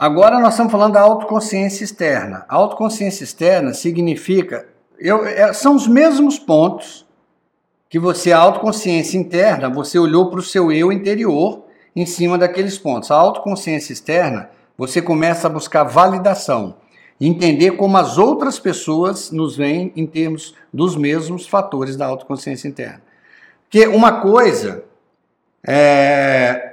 Agora 0.00 0.40
nós 0.40 0.54
estamos 0.54 0.72
falando 0.72 0.94
da 0.94 1.02
autoconsciência 1.02 1.84
externa. 1.84 2.46
A 2.48 2.54
autoconsciência 2.54 3.22
externa 3.22 3.74
significa. 3.74 4.66
Eu, 4.98 5.26
é, 5.26 5.52
são 5.52 5.76
os 5.76 5.86
mesmos 5.86 6.38
pontos 6.38 7.06
que 7.86 7.98
você, 7.98 8.32
a 8.32 8.38
autoconsciência 8.38 9.18
interna, 9.18 9.68
você 9.68 9.98
olhou 9.98 10.30
para 10.30 10.40
o 10.40 10.42
seu 10.42 10.72
eu 10.72 10.90
interior 10.90 11.66
em 11.94 12.06
cima 12.06 12.38
daqueles 12.38 12.78
pontos. 12.78 13.10
A 13.10 13.14
autoconsciência 13.14 13.92
externa, 13.92 14.48
você 14.74 15.02
começa 15.02 15.48
a 15.48 15.50
buscar 15.50 15.84
validação, 15.84 16.76
entender 17.20 17.72
como 17.72 17.98
as 17.98 18.16
outras 18.16 18.58
pessoas 18.58 19.30
nos 19.30 19.54
veem 19.54 19.92
em 19.94 20.06
termos 20.06 20.54
dos 20.72 20.96
mesmos 20.96 21.46
fatores 21.46 21.94
da 21.94 22.06
autoconsciência 22.06 22.68
interna. 22.68 23.02
Porque 23.64 23.86
uma 23.86 24.22
coisa 24.22 24.82
é. 25.62 26.69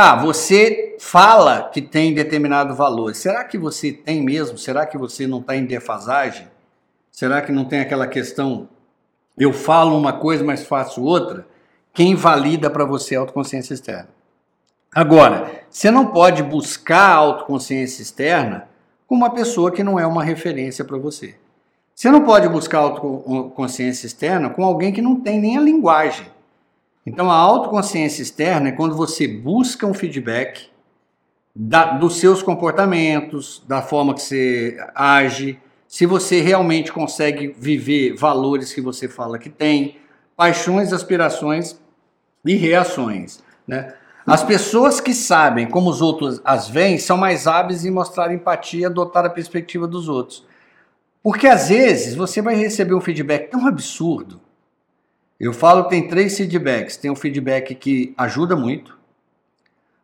Tá, 0.00 0.16
você 0.16 0.96
fala 0.98 1.68
que 1.70 1.82
tem 1.82 2.14
determinado 2.14 2.74
valor. 2.74 3.14
Será 3.14 3.44
que 3.44 3.58
você 3.58 3.92
tem 3.92 4.22
mesmo? 4.22 4.56
Será 4.56 4.86
que 4.86 4.96
você 4.96 5.26
não 5.26 5.40
está 5.40 5.54
em 5.54 5.66
defasagem? 5.66 6.48
Será 7.12 7.42
que 7.42 7.52
não 7.52 7.66
tem 7.66 7.80
aquela 7.80 8.06
questão 8.06 8.66
eu 9.36 9.52
falo 9.52 9.94
uma 9.98 10.14
coisa, 10.14 10.42
mas 10.42 10.66
faço 10.66 11.04
outra? 11.04 11.46
Quem 11.92 12.14
valida 12.14 12.70
para 12.70 12.86
você 12.86 13.14
a 13.14 13.20
autoconsciência 13.20 13.74
externa? 13.74 14.08
Agora, 14.90 15.64
você 15.68 15.90
não 15.90 16.06
pode 16.06 16.42
buscar 16.42 17.10
a 17.10 17.16
autoconsciência 17.16 18.00
externa 18.00 18.68
com 19.06 19.14
uma 19.14 19.28
pessoa 19.28 19.70
que 19.70 19.84
não 19.84 20.00
é 20.00 20.06
uma 20.06 20.24
referência 20.24 20.82
para 20.82 20.96
você. 20.96 21.34
Você 21.94 22.10
não 22.10 22.24
pode 22.24 22.48
buscar 22.48 22.78
a 22.78 22.82
autoconsciência 22.84 24.06
externa 24.06 24.48
com 24.48 24.64
alguém 24.64 24.94
que 24.94 25.02
não 25.02 25.20
tem 25.20 25.38
nem 25.38 25.58
a 25.58 25.60
linguagem. 25.60 26.24
Então, 27.06 27.30
a 27.30 27.34
autoconsciência 27.34 28.22
externa 28.22 28.68
é 28.68 28.72
quando 28.72 28.94
você 28.94 29.26
busca 29.26 29.86
um 29.86 29.94
feedback 29.94 30.68
da, 31.54 31.96
dos 31.96 32.16
seus 32.16 32.42
comportamentos, 32.42 33.62
da 33.66 33.82
forma 33.82 34.14
que 34.14 34.22
você 34.22 34.76
age, 34.94 35.58
se 35.88 36.06
você 36.06 36.40
realmente 36.40 36.92
consegue 36.92 37.54
viver 37.58 38.14
valores 38.14 38.72
que 38.72 38.80
você 38.80 39.08
fala 39.08 39.38
que 39.38 39.50
tem, 39.50 39.96
paixões, 40.36 40.92
aspirações 40.92 41.80
e 42.44 42.54
reações. 42.54 43.42
Né? 43.66 43.92
As 44.26 44.44
pessoas 44.44 45.00
que 45.00 45.12
sabem 45.12 45.66
como 45.66 45.90
os 45.90 46.00
outros 46.00 46.40
as 46.44 46.68
veem 46.68 46.98
são 46.98 47.16
mais 47.16 47.46
hábeis 47.46 47.84
em 47.84 47.90
mostrar 47.90 48.32
empatia 48.32 48.82
e 48.82 48.84
adotar 48.84 49.24
a 49.24 49.30
perspectiva 49.30 49.88
dos 49.88 50.08
outros. 50.08 50.46
Porque 51.22 51.46
às 51.46 51.68
vezes 51.68 52.14
você 52.14 52.40
vai 52.40 52.54
receber 52.54 52.94
um 52.94 53.00
feedback 53.00 53.50
tão 53.50 53.66
absurdo. 53.66 54.40
Eu 55.40 55.54
falo 55.54 55.84
que 55.84 55.90
tem 55.90 56.06
três 56.06 56.36
feedbacks. 56.36 56.98
Tem 56.98 57.10
um 57.10 57.16
feedback 57.16 57.74
que 57.74 58.12
ajuda 58.18 58.54
muito. 58.54 58.98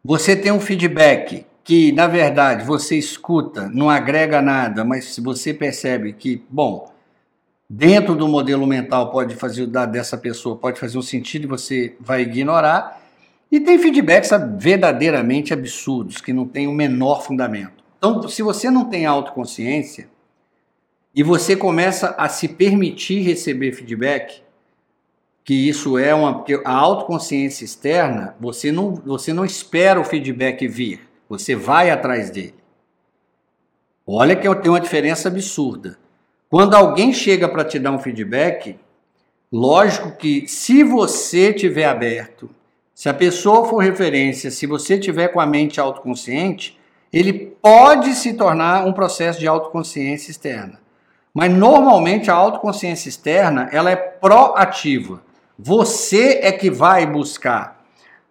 Você 0.02 0.34
tem 0.34 0.50
um 0.50 0.60
feedback 0.60 1.44
que 1.62 1.92
na 1.92 2.06
verdade 2.06 2.64
você 2.64 2.96
escuta, 2.96 3.68
não 3.68 3.90
agrega 3.90 4.40
nada, 4.40 4.84
mas 4.84 5.06
se 5.06 5.20
você 5.20 5.52
percebe 5.52 6.12
que, 6.12 6.42
bom, 6.48 6.94
dentro 7.68 8.14
do 8.14 8.28
modelo 8.28 8.64
mental 8.66 9.10
pode 9.10 9.34
fazer 9.34 9.66
da 9.66 9.84
dessa 9.84 10.16
pessoa 10.16 10.56
pode 10.56 10.78
fazer 10.78 10.96
um 10.96 11.02
sentido 11.02 11.44
e 11.44 11.48
você 11.48 11.96
vai 12.00 12.22
ignorar. 12.22 13.02
E 13.50 13.60
tem 13.60 13.78
feedbacks 13.78 14.30
verdadeiramente 14.56 15.52
absurdos 15.52 16.20
que 16.20 16.32
não 16.32 16.46
têm 16.46 16.66
o 16.66 16.72
menor 16.72 17.22
fundamento. 17.22 17.84
Então, 17.98 18.26
se 18.28 18.42
você 18.42 18.70
não 18.70 18.86
tem 18.86 19.04
autoconsciência 19.04 20.08
e 21.14 21.22
você 21.22 21.56
começa 21.56 22.14
a 22.16 22.28
se 22.28 22.48
permitir 22.48 23.22
receber 23.22 23.72
feedback, 23.72 24.45
que 25.46 25.54
isso 25.54 25.96
é 25.96 26.12
uma 26.12 26.34
porque 26.34 26.60
a 26.64 26.72
autoconsciência 26.72 27.64
externa, 27.64 28.34
você 28.40 28.72
não 28.72 28.96
você 28.96 29.32
não 29.32 29.44
espera 29.44 30.00
o 30.00 30.04
feedback 30.04 30.66
vir. 30.66 31.08
Você 31.28 31.54
vai 31.54 31.88
atrás 31.88 32.30
dele. 32.30 32.56
Olha 34.04 34.34
que 34.34 34.42
tenho 34.56 34.74
uma 34.74 34.80
diferença 34.80 35.28
absurda. 35.28 35.98
Quando 36.50 36.74
alguém 36.74 37.12
chega 37.12 37.48
para 37.48 37.64
te 37.64 37.78
dar 37.78 37.92
um 37.92 37.98
feedback, 38.00 38.76
lógico 39.52 40.16
que 40.16 40.48
se 40.48 40.82
você 40.82 41.52
tiver 41.52 41.84
aberto, 41.84 42.50
se 42.92 43.08
a 43.08 43.14
pessoa 43.14 43.68
for 43.68 43.78
referência, 43.78 44.50
se 44.50 44.66
você 44.66 44.98
tiver 44.98 45.28
com 45.28 45.38
a 45.38 45.46
mente 45.46 45.78
autoconsciente, 45.80 46.76
ele 47.12 47.56
pode 47.62 48.14
se 48.14 48.34
tornar 48.34 48.84
um 48.84 48.92
processo 48.92 49.38
de 49.38 49.46
autoconsciência 49.46 50.32
externa. 50.32 50.80
Mas 51.32 51.52
normalmente 51.52 52.32
a 52.32 52.34
autoconsciência 52.34 53.08
externa, 53.08 53.68
ela 53.70 53.92
é 53.92 53.96
proativa. 53.96 55.25
Você 55.58 56.40
é 56.42 56.52
que 56.52 56.70
vai 56.70 57.06
buscar. 57.06 57.82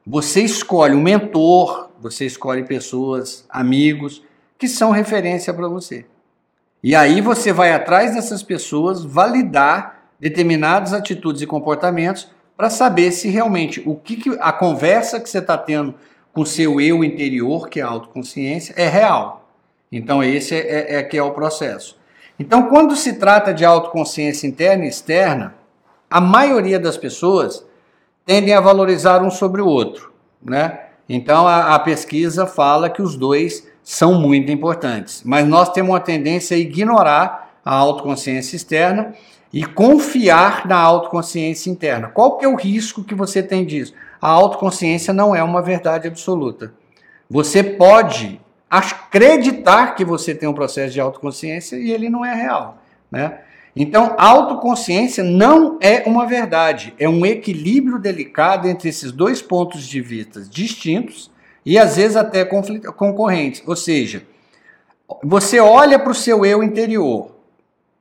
Você 0.05 0.41
escolhe 0.41 0.93
um 0.93 1.01
mentor, 1.01 1.89
você 1.99 2.25
escolhe 2.25 2.63
pessoas, 2.63 3.45
amigos, 3.49 4.21
que 4.59 4.67
são 4.67 4.91
referência 4.91 5.51
para 5.51 5.67
você. 5.67 6.05
E 6.83 6.95
aí 6.95 7.21
você 7.21 7.51
vai 7.51 7.73
atrás 7.73 8.13
dessas 8.13 8.43
pessoas 8.43 9.03
validar 9.03 10.03
determinadas 10.19 10.93
atitudes 10.93 11.41
e 11.41 11.47
comportamentos 11.47 12.29
para 12.55 12.69
saber 12.69 13.11
se 13.11 13.27
realmente 13.27 13.81
o 13.85 13.95
que, 13.95 14.15
que 14.17 14.37
a 14.39 14.51
conversa 14.51 15.19
que 15.19 15.27
você 15.27 15.39
está 15.39 15.57
tendo 15.57 15.95
com 16.31 16.45
seu 16.45 16.79
eu 16.79 17.03
interior, 17.03 17.69
que 17.69 17.79
é 17.79 17.83
a 17.83 17.87
autoconsciência, 17.87 18.73
é 18.77 18.87
real. 18.87 19.49
Então 19.91 20.23
esse 20.23 20.53
é, 20.53 20.59
é, 20.59 20.95
é 20.97 21.03
que 21.03 21.17
é 21.17 21.23
o 21.23 21.31
processo. 21.31 21.97
Então 22.37 22.69
quando 22.69 22.95
se 22.95 23.13
trata 23.13 23.51
de 23.51 23.65
autoconsciência 23.65 24.45
interna 24.45 24.85
e 24.85 24.89
externa, 24.89 25.55
a 26.09 26.21
maioria 26.21 26.79
das 26.79 26.97
pessoas 26.97 27.65
tendem 28.25 28.53
a 28.53 28.61
valorizar 28.61 29.21
um 29.21 29.29
sobre 29.29 29.61
o 29.61 29.67
outro, 29.67 30.11
né? 30.43 30.79
Então 31.07 31.47
a, 31.47 31.75
a, 31.75 31.79
pesquisa 31.79 32.47
fala 32.47 32.89
que 32.89 33.01
os 33.01 33.15
dois 33.15 33.67
são 33.83 34.19
muito 34.19 34.51
importantes, 34.51 35.21
mas 35.23 35.47
nós 35.47 35.69
temos 35.69 35.91
uma 35.91 35.99
tendência 35.99 36.57
a 36.57 36.59
ignorar 36.59 37.51
a 37.63 37.75
autoconsciência 37.75 38.55
externa 38.55 39.13
e 39.53 39.63
confiar 39.63 40.67
na 40.67 40.77
autoconsciência 40.77 41.69
interna. 41.69 42.07
Qual 42.07 42.37
que 42.37 42.45
é 42.45 42.47
o 42.47 42.55
risco 42.55 43.03
que 43.03 43.13
você 43.13 43.43
tem 43.43 43.65
disso? 43.65 43.93
A 44.19 44.27
autoconsciência 44.27 45.13
não 45.13 45.35
é 45.35 45.43
uma 45.43 45.61
verdade 45.61 46.07
absoluta. 46.07 46.73
Você 47.29 47.63
pode 47.63 48.41
acreditar 48.69 49.95
que 49.95 50.03
você 50.03 50.33
tem 50.33 50.49
um 50.49 50.53
processo 50.53 50.93
de 50.93 50.99
autoconsciência 50.99 51.77
e 51.77 51.91
ele 51.91 52.09
não 52.09 52.25
é 52.25 52.33
real, 52.33 52.77
né? 53.11 53.39
Então, 53.75 54.15
autoconsciência 54.17 55.21
não 55.21 55.77
é 55.81 56.03
uma 56.07 56.25
verdade, 56.25 56.93
é 56.97 57.09
um 57.09 57.25
equilíbrio 57.25 57.99
delicado 57.99 58.69
entre 58.69 58.87
esses 58.87 59.11
dois 59.11 59.41
pontos 59.41 59.85
de 59.85 59.99
vista 59.99 60.41
distintos 60.41 61.29
e 61.65 61.77
às 61.77 61.97
vezes 61.97 62.15
até 62.15 62.45
concorrentes. 62.45 63.61
Ou 63.67 63.75
seja, 63.75 64.25
você 65.21 65.59
olha 65.59 65.99
para 65.99 66.11
o 66.11 66.15
seu 66.15 66.45
eu 66.45 66.63
interior, 66.63 67.31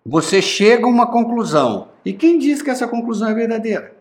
você 0.07 0.41
chega 0.41 0.87
a 0.87 0.89
uma 0.89 1.07
conclusão. 1.07 1.89
E 2.05 2.13
quem 2.13 2.39
diz 2.39 2.63
que 2.63 2.71
essa 2.71 2.87
conclusão 2.87 3.29
é 3.29 3.35
verdadeira? 3.35 3.97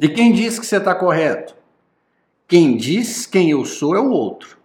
E 0.00 0.08
quem 0.08 0.32
diz 0.32 0.60
que 0.60 0.66
você 0.66 0.76
está 0.76 0.94
correto? 0.94 1.56
Quem 2.46 2.76
diz 2.76 3.26
quem 3.26 3.50
eu 3.50 3.64
sou 3.64 3.96
é 3.96 4.00
o 4.00 4.10
outro. 4.10 4.57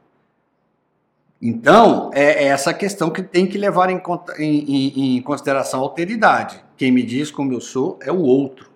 Então, 1.45 2.09
é, 2.13 2.45
é 2.45 2.47
essa 2.47 2.73
questão 2.73 3.09
que 3.09 3.21
tem 3.21 3.45
que 3.45 3.57
levar 3.57 3.89
em, 3.89 4.01
em, 4.39 5.17
em, 5.17 5.21
consideração 5.21 5.81
a 5.81 5.83
alteridade. 5.83 6.63
Quem 6.77 6.89
me 6.89 7.03
diz 7.03 7.29
como 7.29 7.51
eu 7.51 7.59
sou 7.59 7.99
é 8.01 8.09
o 8.09 8.21
outro. 8.21 8.69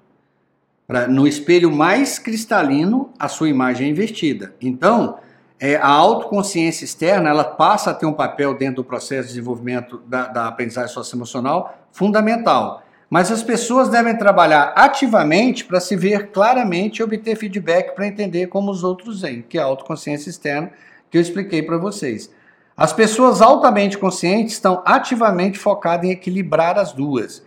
Pra, 0.86 1.08
no 1.08 1.26
espelho 1.26 1.72
mais 1.72 2.20
cristalino, 2.20 3.10
a 3.18 3.30
sua 3.30 3.48
imagem 3.48 3.88
é 3.88 3.92
invertida. 3.92 4.54
Então, 4.60 5.18
é, 5.58 5.78
a 5.78 5.88
autoconsciência 5.88 6.84
externa 6.84 7.30
ela 7.30 7.46
passa 7.46 7.92
a 7.92 7.94
ter 7.94 8.06
um 8.06 8.12
papel 8.12 8.54
dentro 8.54 8.76
do 8.76 8.84
processo 8.84 9.30
de 9.30 9.36
desenvolvimento 9.36 10.02
da, 10.06 10.28
da 10.28 10.48
aprendizagem 10.50 10.94
socioemocional 10.94 11.88
fundamental. 11.94 12.84
Mas 13.10 13.32
as 13.32 13.44
pessoas 13.44 13.88
devem 13.88 14.18
trabalhar 14.18 14.74
ativamente 14.76 15.64
para 15.64 15.80
se 15.80 15.96
ver 15.96 16.32
claramente 16.32 16.98
e 16.98 17.04
obter 17.04 17.38
feedback 17.38 17.96
para 17.96 18.06
entender 18.06 18.48
como 18.48 18.70
os 18.70 18.84
outros 18.84 19.22
veem, 19.22 19.42
que 19.42 19.58
é 19.58 19.62
a 19.62 19.66
autoconsciência 19.66 20.30
externa 20.30 20.70
que 21.10 21.18
eu 21.18 21.22
expliquei 21.22 21.64
para 21.64 21.78
vocês. 21.78 22.30
As 22.78 22.94
pessoas 22.94 23.42
altamente 23.42 23.98
conscientes 23.98 24.54
estão 24.54 24.84
ativamente 24.86 25.58
focadas 25.58 26.08
em 26.08 26.12
equilibrar 26.12 26.78
as 26.78 26.94
duas. 26.94 27.44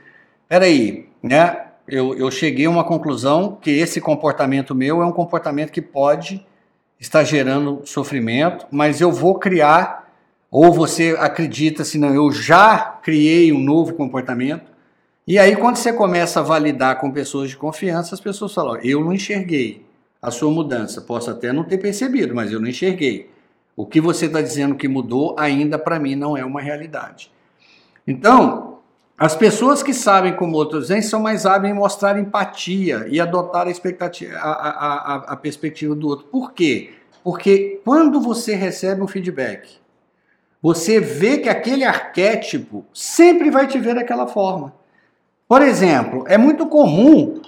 Peraí, 0.49 1.09
né? 1.23 1.67
Eu, 1.87 2.17
eu 2.17 2.29
cheguei 2.33 2.67
a 2.67 2.71
uma 2.71 2.83
conclusão 2.83 3.57
que 3.61 3.71
esse 3.71 4.01
comportamento 4.01 4.75
meu 4.75 5.01
é 5.01 5.07
um 5.07 5.13
comportamento 5.13 5.71
que 5.71 5.81
pode 5.81 6.45
estar 6.99 7.23
gerando 7.23 7.83
sofrimento, 7.85 8.67
mas 8.73 9.01
eu 9.01 9.13
vou 9.13 9.39
criar, 9.39 10.13
ou 10.51 10.73
você 10.73 11.17
acredita 11.19 11.85
se 11.85 11.97
não, 11.97 12.13
eu 12.13 12.33
já 12.33 12.79
criei 13.01 13.53
um 13.53 13.61
novo 13.61 13.95
comportamento. 13.95 14.71
E 15.27 15.39
aí, 15.39 15.55
quando 15.55 15.77
você 15.77 15.93
começa 15.93 16.41
a 16.41 16.43
validar 16.43 16.99
com 16.99 17.11
pessoas 17.11 17.51
de 17.51 17.57
confiança, 17.57 18.17
as 18.17 18.21
pessoas 18.21 18.53
falam: 18.53 18.81
Eu 18.83 19.05
não 19.05 19.13
enxerguei 19.13 19.87
a 20.21 20.31
sua 20.31 20.51
mudança. 20.51 21.01
Posso 21.01 21.31
até 21.31 21.53
não 21.53 21.63
ter 21.63 21.79
percebido, 21.79 22.35
mas 22.35 22.51
eu 22.51 22.61
não 22.61 22.69
enxerguei. 22.69 23.31
O 23.81 23.87
que 23.87 24.01
você 24.01 24.27
está 24.27 24.43
dizendo 24.43 24.75
que 24.75 24.87
mudou 24.87 25.35
ainda 25.39 25.79
para 25.79 25.99
mim 25.99 26.15
não 26.15 26.37
é 26.37 26.45
uma 26.45 26.61
realidade. 26.61 27.33
Então, 28.07 28.79
as 29.17 29.35
pessoas 29.35 29.83
que 29.83 29.95
sabem 29.95 30.35
como 30.35 30.57
outros 30.57 30.89
veem 30.89 31.01
são 31.01 31.21
mais 31.21 31.47
hábeis 31.47 31.73
em 31.73 31.77
mostrar 31.77 32.19
empatia 32.19 33.07
e 33.09 33.19
adotar 33.19 33.67
a, 33.67 33.71
expectativa, 33.71 34.37
a, 34.37 34.51
a, 34.51 34.95
a, 34.95 35.15
a 35.33 35.37
perspectiva 35.37 35.95
do 35.95 36.09
outro. 36.09 36.27
Por 36.27 36.53
quê? 36.53 36.93
Porque 37.25 37.81
quando 37.85 38.21
você 38.21 38.55
recebe 38.55 39.03
um 39.03 39.09
feedback, 39.09 39.79
você 40.61 41.01
vê 41.01 41.39
que 41.39 41.49
aquele 41.49 41.85
arquétipo 41.85 42.85
sempre 42.93 43.51
vai 43.51 43.67
te 43.67 43.79
ver 43.79 43.95
daquela 43.95 44.27
forma. 44.27 44.75
Por 45.49 45.63
exemplo, 45.63 46.25
é 46.29 46.37
muito 46.37 46.67
comum 46.67 47.41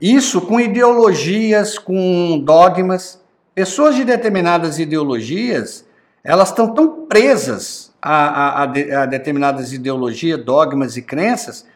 isso 0.00 0.40
com 0.40 0.58
ideologias, 0.58 1.78
com 1.78 2.38
dogmas. 2.42 3.22
Pessoas 3.54 3.94
de 3.94 4.04
determinadas 4.04 4.78
ideologias, 4.78 5.86
elas 6.24 6.48
estão 6.48 6.74
tão 6.74 7.06
presas 7.06 7.94
a, 8.02 8.14
a, 8.14 8.62
a, 8.62 9.06
determinadas 9.06 9.72
ideologias, 9.72 10.44
dogmas 10.44 10.96
e 10.96 11.02
crenças, 11.02 11.66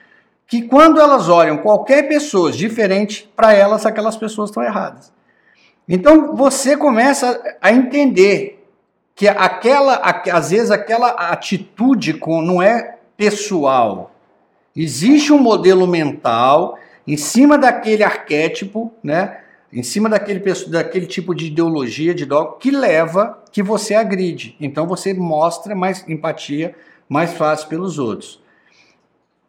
que 0.46 0.62
quando 0.62 1.00
elas 1.00 1.28
olham 1.28 1.58
qualquer 1.58 2.08
pessoa 2.08 2.50
diferente, 2.50 3.30
para 3.36 3.52
elas 3.52 3.86
aquelas 3.86 4.16
pessoas 4.16 4.50
estão 4.50 4.62
erradas. 4.62 5.12
Então 5.88 6.34
você 6.34 6.76
começa 6.76 7.40
a 7.60 7.70
entender 7.70 8.66
que 9.14 9.28
aquela, 9.28 9.94
às 10.32 10.50
vezes 10.50 10.70
aquela 10.70 11.10
atitude 11.10 12.18
não 12.44 12.62
é 12.62 12.96
pessoal. 13.16 14.12
Existe 14.74 15.32
um 15.32 15.38
modelo 15.38 15.86
mental 15.86 16.78
em 17.06 17.16
cima 17.16 17.58
daquele 17.58 18.04
arquétipo, 18.04 18.92
né? 19.02 19.40
Em 19.72 19.82
cima 19.82 20.08
daquele, 20.08 20.40
daquele 20.68 21.06
tipo 21.06 21.34
de 21.34 21.46
ideologia, 21.46 22.14
de 22.14 22.24
dogma, 22.24 22.56
que 22.58 22.70
leva 22.70 23.42
que 23.52 23.62
você 23.62 23.94
agride. 23.94 24.56
Então 24.60 24.86
você 24.86 25.12
mostra 25.12 25.74
mais 25.74 26.06
empatia 26.08 26.74
mais 27.08 27.32
fácil 27.32 27.68
pelos 27.68 27.98
outros. 27.98 28.40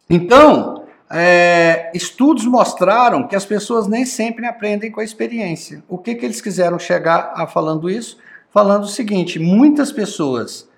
Então, 0.08 0.84
é, 1.10 1.90
estudos 1.94 2.44
mostraram 2.46 3.26
que 3.26 3.36
as 3.36 3.44
pessoas 3.44 3.86
nem 3.86 4.04
sempre 4.04 4.46
aprendem 4.46 4.90
com 4.90 5.00
a 5.00 5.04
experiência. 5.04 5.82
O 5.88 5.98
que, 5.98 6.14
que 6.14 6.24
eles 6.24 6.40
quiseram 6.40 6.78
chegar 6.78 7.32
a 7.34 7.46
falando 7.46 7.90
isso? 7.90 8.18
Falando 8.50 8.84
o 8.84 8.88
seguinte: 8.88 9.38
muitas 9.38 9.92
pessoas, 9.92 10.68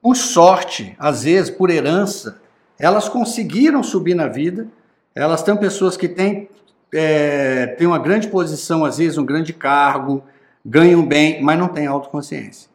por 0.00 0.16
sorte, 0.16 0.96
às 0.98 1.24
vezes 1.24 1.50
por 1.50 1.70
herança, 1.70 2.40
elas 2.78 3.08
conseguiram 3.08 3.82
subir 3.82 4.14
na 4.14 4.26
vida. 4.26 4.66
Elas 5.14 5.42
têm 5.42 5.56
pessoas 5.56 5.96
que 5.96 6.08
têm, 6.08 6.48
é, 6.92 7.66
têm 7.78 7.86
uma 7.86 7.98
grande 7.98 8.28
posição, 8.28 8.84
às 8.84 8.98
vezes 8.98 9.18
um 9.18 9.24
grande 9.24 9.52
cargo, 9.52 10.22
ganham 10.64 11.04
bem, 11.04 11.42
mas 11.42 11.58
não 11.58 11.68
têm 11.68 11.86
autoconsciência. 11.86 12.70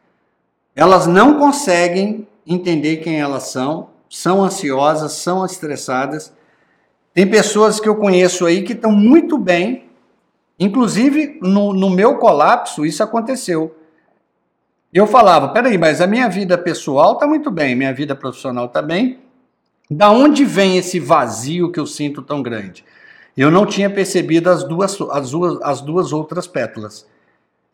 Elas 0.75 1.07
não 1.07 1.37
conseguem 1.37 2.27
entender 2.45 2.97
quem 2.97 3.19
elas 3.19 3.43
são, 3.43 3.89
são 4.09 4.43
ansiosas, 4.43 5.13
são 5.13 5.45
estressadas 5.45 6.33
tem 7.17 7.25
pessoas 7.25 7.79
que 7.79 7.89
eu 7.89 7.95
conheço 7.95 8.45
aí 8.45 8.61
que 8.61 8.73
estão 8.73 8.91
muito 8.91 9.39
bem, 9.39 9.85
inclusive 10.59 11.39
no, 11.41 11.73
no 11.73 11.89
meu 11.89 12.19
colapso 12.19 12.85
isso 12.85 13.01
aconteceu. 13.01 13.75
Eu 14.93 15.07
falava, 15.07 15.47
peraí, 15.47 15.79
mas 15.79 15.99
a 15.99 16.05
minha 16.05 16.29
vida 16.29 16.55
pessoal 16.59 17.13
está 17.13 17.25
muito 17.25 17.49
bem, 17.49 17.75
minha 17.75 17.91
vida 17.91 18.15
profissional 18.15 18.67
está 18.67 18.83
bem. 18.83 19.17
Da 19.89 20.11
onde 20.11 20.45
vem 20.45 20.77
esse 20.77 20.99
vazio 20.99 21.71
que 21.71 21.79
eu 21.79 21.87
sinto 21.87 22.21
tão 22.21 22.43
grande? 22.43 22.85
Eu 23.37 23.51
não 23.51 23.67
tinha 23.67 23.87
percebido 23.87 24.49
as 24.49 24.63
duas, 24.63 24.99
as 25.11 25.29
duas, 25.29 25.61
as 25.61 25.81
duas 25.81 26.11
outras 26.11 26.47
pétalas. 26.47 27.05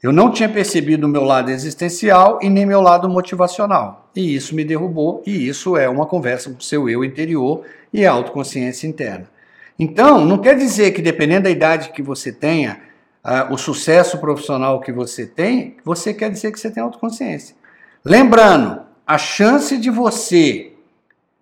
Eu 0.01 0.11
não 0.11 0.29
tinha 0.29 0.49
percebido 0.49 1.05
o 1.05 1.09
meu 1.09 1.23
lado 1.23 1.49
existencial 1.49 2.37
e 2.41 2.49
nem 2.49 2.65
meu 2.65 2.81
lado 2.81 3.07
motivacional. 3.07 4.09
E 4.13 4.35
isso 4.35 4.53
me 4.53 4.65
derrubou, 4.65 5.23
e 5.25 5.47
isso 5.47 5.77
é 5.77 5.87
uma 5.87 6.05
conversa 6.05 6.49
com 6.49 6.57
o 6.57 6.61
seu 6.61 6.89
eu 6.89 7.05
interior 7.05 7.61
e 7.93 8.05
a 8.05 8.11
autoconsciência 8.11 8.85
interna. 8.85 9.31
Então, 9.79 10.25
não 10.25 10.37
quer 10.37 10.57
dizer 10.57 10.91
que 10.91 11.01
dependendo 11.01 11.43
da 11.43 11.49
idade 11.49 11.91
que 11.91 12.01
você 12.01 12.33
tenha, 12.33 12.81
uh, 13.23 13.53
o 13.53 13.57
sucesso 13.57 14.17
profissional 14.17 14.81
que 14.81 14.91
você 14.91 15.25
tem, 15.25 15.77
você 15.85 16.13
quer 16.13 16.29
dizer 16.29 16.51
que 16.51 16.59
você 16.59 16.69
tem 16.69 16.83
autoconsciência. 16.83 17.55
Lembrando, 18.03 18.81
a 19.07 19.17
chance 19.17 19.77
de 19.77 19.89
você 19.89 20.73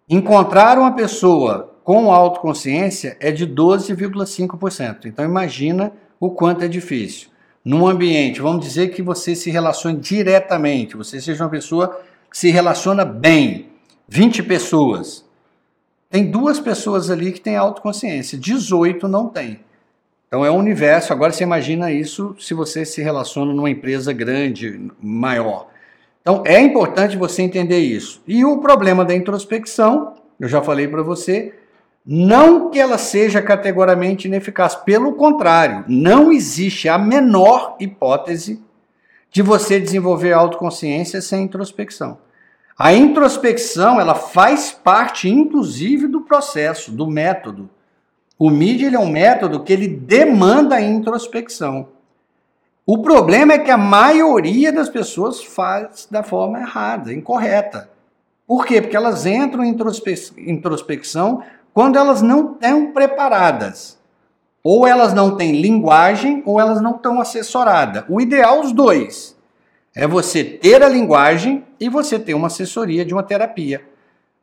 encontrar 0.07 0.77
uma 0.77 0.91
pessoa 0.91 1.70
com 1.83 2.11
autoconsciência 2.11 3.17
é 3.19 3.31
de 3.31 3.47
12,5%. 3.47 5.05
Então 5.05 5.25
imagina 5.25 5.91
o 6.19 6.29
quanto 6.29 6.63
é 6.63 6.67
difícil. 6.67 7.29
Num 7.63 7.87
ambiente, 7.87 8.41
vamos 8.41 8.65
dizer 8.65 8.89
que 8.89 9.01
você 9.01 9.35
se 9.35 9.51
relacione 9.51 9.97
diretamente, 9.97 10.97
você 10.97 11.21
seja 11.21 11.43
uma 11.43 11.49
pessoa 11.49 12.01
que 12.29 12.37
se 12.37 12.49
relaciona 12.49 13.05
bem, 13.05 13.69
20 14.07 14.43
pessoas. 14.43 15.25
Tem 16.09 16.29
duas 16.29 16.59
pessoas 16.59 17.09
ali 17.09 17.31
que 17.31 17.39
têm 17.39 17.55
autoconsciência, 17.55 18.37
18 18.37 19.07
não 19.07 19.29
tem. 19.29 19.59
Então 20.27 20.45
é 20.45 20.49
um 20.49 20.57
universo. 20.57 21.11
Agora 21.11 21.31
você 21.31 21.43
imagina 21.43 21.91
isso 21.91 22.35
se 22.39 22.53
você 22.53 22.85
se 22.85 23.01
relaciona 23.01 23.53
numa 23.53 23.69
empresa 23.69 24.13
grande, 24.13 24.89
maior. 25.01 25.67
Então 26.21 26.41
é 26.45 26.59
importante 26.61 27.17
você 27.17 27.41
entender 27.41 27.79
isso. 27.79 28.23
E 28.25 28.45
o 28.45 28.59
problema 28.59 29.03
da 29.03 29.13
introspecção, 29.13 30.15
eu 30.39 30.47
já 30.47 30.61
falei 30.61 30.87
para 30.87 31.03
você, 31.03 31.53
não 32.05 32.69
que 32.69 32.79
ela 32.79 32.97
seja 32.97 33.41
categoricamente 33.41 34.27
ineficaz, 34.27 34.75
pelo 34.75 35.13
contrário, 35.13 35.85
não 35.87 36.31
existe 36.31 36.89
a 36.89 36.97
menor 36.97 37.75
hipótese 37.79 38.61
de 39.29 39.41
você 39.41 39.79
desenvolver 39.79 40.33
autoconsciência 40.33 41.21
sem 41.21 41.43
introspecção. 41.43 42.17
A 42.77 42.93
introspecção, 42.93 44.01
ela 44.01 44.15
faz 44.15 44.71
parte, 44.71 45.29
inclusive, 45.29 46.07
do 46.07 46.21
processo, 46.21 46.91
do 46.91 47.05
método. 47.05 47.69
O 48.37 48.49
ele 48.49 48.95
é 48.95 48.99
um 48.99 49.09
método 49.09 49.63
que 49.63 49.71
ele 49.71 49.87
demanda 49.87 50.75
a 50.75 50.81
introspecção. 50.81 51.89
O 52.83 53.03
problema 53.03 53.53
é 53.53 53.59
que 53.59 53.69
a 53.69 53.77
maioria 53.77 54.73
das 54.73 54.89
pessoas 54.89 55.43
faz 55.43 56.07
da 56.09 56.23
forma 56.23 56.59
errada, 56.59 57.13
incorreta. 57.13 57.91
Por 58.47 58.65
quê? 58.65 58.81
Porque 58.81 58.97
elas 58.97 59.27
entram 59.27 59.63
em 59.63 59.77
introspecção 60.47 61.43
quando 61.73 61.97
elas 61.97 62.21
não 62.21 62.53
estão 62.53 62.91
preparadas. 62.91 63.99
Ou 64.63 64.85
elas 64.85 65.13
não 65.13 65.35
têm 65.35 65.59
linguagem, 65.59 66.43
ou 66.45 66.59
elas 66.59 66.81
não 66.81 66.95
estão 66.95 67.19
assessoradas. 67.19 68.03
O 68.07 68.21
ideal, 68.21 68.59
os 68.59 68.71
dois. 68.71 69.35
É 69.95 70.07
você 70.07 70.43
ter 70.43 70.83
a 70.83 70.87
linguagem 70.87 71.65
e 71.79 71.89
você 71.89 72.19
ter 72.19 72.33
uma 72.33 72.47
assessoria 72.47 73.03
de 73.03 73.13
uma 73.13 73.23
terapia, 73.23 73.83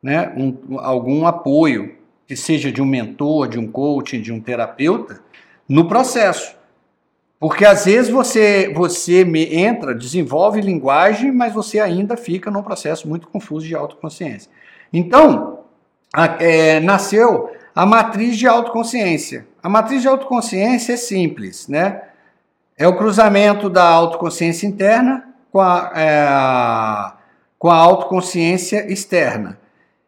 né? 0.03 0.31
Um, 0.37 0.77
algum 0.79 1.25
apoio, 1.25 1.95
que 2.27 2.35
seja 2.35 2.71
de 2.71 2.81
um 2.81 2.85
mentor, 2.85 3.47
de 3.47 3.57
um 3.57 3.71
coach, 3.71 4.19
de 4.19 4.31
um 4.31 4.39
terapeuta, 4.39 5.21
no 5.67 5.87
processo. 5.87 6.55
Porque 7.39 7.65
às 7.65 7.85
vezes 7.85 8.11
você, 8.11 8.71
você 8.75 9.21
entra, 9.51 9.95
desenvolve 9.95 10.59
linguagem, 10.59 11.31
mas 11.31 11.53
você 11.53 11.79
ainda 11.79 12.17
fica 12.17 12.51
num 12.51 12.61
processo 12.61 13.07
muito 13.07 13.29
confuso 13.29 13.65
de 13.65 13.73
autoconsciência. 13.73 14.51
Então, 14.91 15.58
é, 16.39 16.79
nasceu 16.79 17.51
a 17.75 17.85
matriz 17.85 18.37
de 18.37 18.47
autoconsciência. 18.47 19.47
A 19.61 19.69
matriz 19.69 20.01
de 20.01 20.07
autoconsciência 20.07 20.93
é 20.93 20.97
simples, 20.97 21.67
né? 21.67 22.01
É 22.77 22.87
o 22.87 22.97
cruzamento 22.97 23.69
da 23.69 23.83
autoconsciência 23.83 24.65
interna 24.65 25.29
com 25.51 25.59
a, 25.59 25.91
é, 25.95 27.19
com 27.57 27.69
a 27.69 27.75
autoconsciência 27.75 28.91
externa. 28.91 29.59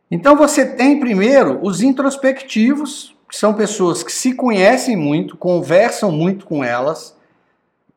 Então 0.10 0.36
você 0.36 0.66
tem 0.66 1.00
primeiro 1.00 1.60
os 1.62 1.82
introspectivos, 1.82 3.16
que 3.30 3.38
são 3.38 3.54
pessoas 3.54 4.04
que 4.04 4.12
se 4.12 4.34
conhecem 4.34 4.96
muito, 4.96 5.38
conversam 5.38 6.12
muito 6.12 6.46
com 6.46 6.64
elas. 6.64 7.16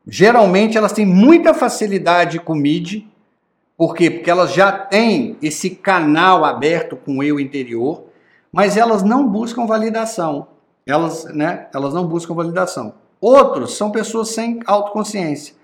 Geralmente 0.07 0.77
elas 0.77 0.93
têm 0.93 1.07
muita 1.07 1.55
facilidade 1.55 2.39
com 2.39 2.55
MID. 2.55 3.09
Por 3.77 3.95
quê? 3.95 4.11
Porque 4.11 4.31
elas 4.31 4.53
já 4.53 4.73
têm 4.73 5.37
esse 5.43 5.71
canal 5.71 6.45
aberto 6.45 6.97
com 6.97 7.19
o 7.19 7.23
eu 7.23 7.41
interior, 7.41 8.05
mas 8.53 8.77
elas 8.77 9.03
não 9.03 9.27
buscam 9.27 9.67
validação. 9.67 10.49
Elas, 10.87 11.25
né, 11.25 11.69
elas 11.75 11.95
não 11.95 12.07
buscam 12.07 12.35
validação. 12.35 12.95
Outros 13.21 13.77
são 13.77 13.91
pessoas 13.91 14.31
sem 14.31 14.61
autoconsciência 14.67 15.55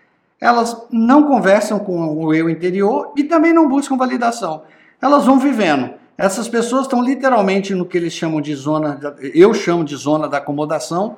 elas 0.41 0.87
não 0.91 1.25
conversam 1.25 1.79
com 1.79 2.17
o 2.17 2.33
eu 2.33 2.49
interior 2.49 3.13
e 3.17 3.25
também 3.25 3.53
não 3.53 3.69
buscam 3.69 3.97
validação. 3.97 4.63
Elas 5.01 5.27
vão 5.27 5.39
vivendo. 5.39 5.91
Essas 6.17 6.49
pessoas 6.49 6.83
estão 6.83 7.03
literalmente 7.03 7.75
no 7.75 7.85
que 7.85 7.97
eles 7.97 8.13
chamam 8.13 8.41
de 8.41 8.55
zona, 8.55 8.99
eu 9.35 9.53
chamo 9.53 9.85
de 9.85 9.95
zona 9.97 10.29
da 10.29 10.39
acomodação. 10.39 11.17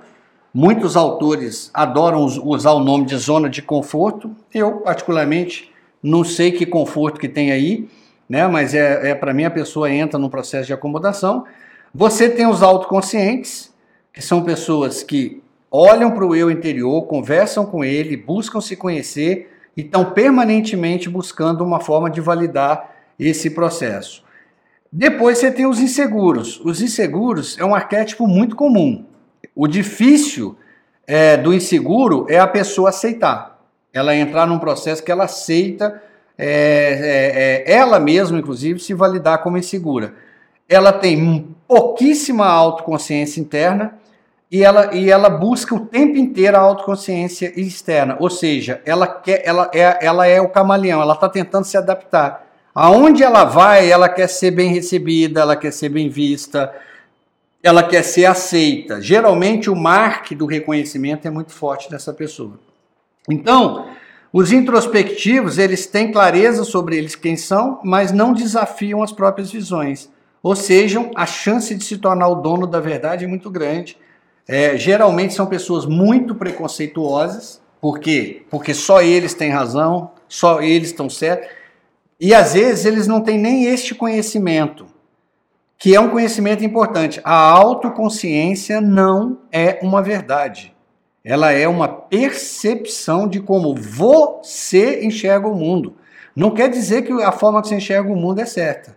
Muitos 0.52 0.96
autores 0.96 1.70
adoram 1.72 2.24
usar 2.24 2.72
o 2.72 2.80
nome 2.80 3.06
de 3.06 3.16
zona 3.16 3.48
de 3.48 3.62
conforto. 3.62 4.30
Eu, 4.52 4.78
particularmente, 4.78 5.71
não 6.02 6.24
sei 6.24 6.50
que 6.50 6.66
conforto 6.66 7.20
que 7.20 7.28
tem 7.28 7.52
aí, 7.52 7.88
né? 8.28 8.46
mas 8.48 8.74
é, 8.74 9.10
é 9.10 9.14
para 9.14 9.32
mim 9.32 9.44
a 9.44 9.50
pessoa 9.50 9.90
entra 9.90 10.18
num 10.18 10.28
processo 10.28 10.66
de 10.66 10.72
acomodação. 10.72 11.44
Você 11.94 12.28
tem 12.28 12.46
os 12.46 12.62
autoconscientes, 12.62 13.72
que 14.12 14.20
são 14.20 14.42
pessoas 14.42 15.02
que 15.02 15.42
olham 15.70 16.10
para 16.10 16.26
o 16.26 16.34
eu 16.34 16.50
interior, 16.50 17.02
conversam 17.06 17.64
com 17.64 17.84
ele, 17.84 18.16
buscam 18.16 18.60
se 18.60 18.76
conhecer 18.76 19.50
e 19.76 19.80
estão 19.82 20.10
permanentemente 20.12 21.08
buscando 21.08 21.64
uma 21.64 21.80
forma 21.80 22.10
de 22.10 22.20
validar 22.20 22.90
esse 23.18 23.50
processo. 23.50 24.22
Depois 24.90 25.38
você 25.38 25.50
tem 25.50 25.66
os 25.66 25.80
inseguros. 25.80 26.60
Os 26.62 26.82
inseguros 26.82 27.58
é 27.58 27.64
um 27.64 27.74
arquétipo 27.74 28.26
muito 28.26 28.54
comum. 28.54 29.06
O 29.54 29.66
difícil 29.66 30.56
é, 31.06 31.36
do 31.36 31.54
inseguro 31.54 32.26
é 32.28 32.38
a 32.38 32.46
pessoa 32.46 32.90
aceitar. 32.90 33.51
Ela 33.92 34.14
entrar 34.14 34.46
num 34.46 34.58
processo 34.58 35.02
que 35.02 35.12
ela 35.12 35.24
aceita 35.24 36.00
é, 36.38 37.64
é, 37.66 37.72
é, 37.72 37.76
ela 37.76 38.00
mesma, 38.00 38.38
inclusive, 38.38 38.80
se 38.80 38.94
validar 38.94 39.42
como 39.42 39.58
insegura. 39.58 40.14
Ela 40.68 40.92
tem 40.92 41.54
pouquíssima 41.68 42.46
autoconsciência 42.46 43.40
interna 43.40 43.94
e 44.50 44.62
ela, 44.64 44.94
e 44.94 45.10
ela 45.10 45.28
busca 45.28 45.74
o 45.74 45.86
tempo 45.86 46.16
inteiro 46.16 46.56
a 46.56 46.60
autoconsciência 46.60 47.52
externa. 47.58 48.16
Ou 48.18 48.30
seja, 48.30 48.80
ela, 48.84 49.06
quer, 49.06 49.42
ela, 49.44 49.70
é, 49.74 49.98
ela 50.04 50.26
é 50.26 50.40
o 50.40 50.48
camaleão, 50.48 51.02
ela 51.02 51.14
está 51.14 51.28
tentando 51.28 51.64
se 51.64 51.76
adaptar. 51.76 52.46
Aonde 52.74 53.22
ela 53.22 53.44
vai, 53.44 53.90
ela 53.90 54.08
quer 54.08 54.28
ser 54.28 54.50
bem 54.50 54.72
recebida, 54.72 55.40
ela 55.42 55.56
quer 55.56 55.72
ser 55.72 55.90
bem 55.90 56.08
vista, 56.08 56.72
ela 57.62 57.82
quer 57.82 58.02
ser 58.02 58.24
aceita. 58.24 59.00
Geralmente 59.00 59.68
o 59.68 59.76
marque 59.76 60.34
do 60.34 60.46
reconhecimento 60.46 61.28
é 61.28 61.30
muito 61.30 61.52
forte 61.52 61.90
dessa 61.90 62.14
pessoa. 62.14 62.58
Então, 63.28 63.86
os 64.32 64.50
introspectivos, 64.50 65.58
eles 65.58 65.86
têm 65.86 66.10
clareza 66.10 66.64
sobre 66.64 66.96
eles 66.96 67.14
quem 67.14 67.36
são, 67.36 67.80
mas 67.84 68.12
não 68.12 68.32
desafiam 68.32 69.02
as 69.02 69.12
próprias 69.12 69.50
visões. 69.50 70.10
Ou 70.42 70.56
seja, 70.56 71.08
a 71.14 71.26
chance 71.26 71.74
de 71.74 71.84
se 71.84 71.98
tornar 71.98 72.28
o 72.28 72.36
dono 72.36 72.66
da 72.66 72.80
verdade 72.80 73.24
é 73.24 73.28
muito 73.28 73.50
grande. 73.50 73.96
É, 74.48 74.76
geralmente 74.76 75.34
são 75.34 75.46
pessoas 75.46 75.86
muito 75.86 76.34
preconceituosas, 76.34 77.60
por 77.80 77.98
quê? 77.98 78.42
Porque 78.48 78.72
só 78.72 79.02
eles 79.02 79.34
têm 79.34 79.50
razão, 79.50 80.12
só 80.28 80.62
eles 80.62 80.88
estão 80.88 81.10
certos. 81.10 81.48
E 82.20 82.32
às 82.32 82.54
vezes 82.54 82.84
eles 82.84 83.08
não 83.08 83.20
têm 83.20 83.36
nem 83.36 83.64
este 83.64 83.94
conhecimento, 83.94 84.86
que 85.76 85.94
é 85.94 86.00
um 86.00 86.08
conhecimento 86.08 86.64
importante. 86.64 87.20
A 87.24 87.34
autoconsciência 87.34 88.80
não 88.80 89.38
é 89.50 89.80
uma 89.82 90.00
verdade. 90.00 90.72
Ela 91.24 91.52
é 91.52 91.68
uma 91.68 91.88
percepção 91.88 93.28
de 93.28 93.40
como 93.40 93.74
você 93.74 95.04
enxerga 95.04 95.46
o 95.46 95.54
mundo. 95.54 95.94
Não 96.34 96.50
quer 96.50 96.68
dizer 96.68 97.02
que 97.02 97.12
a 97.22 97.30
forma 97.30 97.62
que 97.62 97.68
você 97.68 97.76
enxerga 97.76 98.10
o 98.10 98.16
mundo 98.16 98.40
é 98.40 98.44
certa. 98.44 98.96